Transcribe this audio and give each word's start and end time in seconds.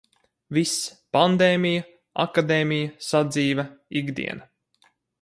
Viss- 0.57 0.71
pandēmija, 1.17 1.85
akadēmija, 2.25 2.91
sadzīve, 3.13 3.71
ikdiena... 4.03 4.53